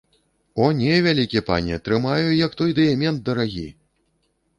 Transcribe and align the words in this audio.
О 0.63 0.69
не, 0.77 0.93
вялікі 1.07 1.43
пане, 1.49 1.77
трымаю, 1.87 2.31
як 2.39 2.57
той 2.63 2.73
дыямент 2.79 3.21
дарагі! 3.29 3.67